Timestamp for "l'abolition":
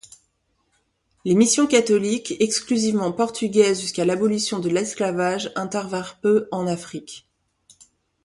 4.03-4.57